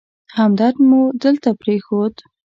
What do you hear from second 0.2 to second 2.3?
همدرد مو دلته پرېښود.